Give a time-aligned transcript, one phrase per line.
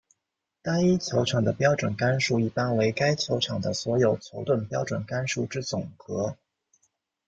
[0.63, 6.35] 单一球场的标准杆数一般为该球场的所有球洞标准杆数之总和。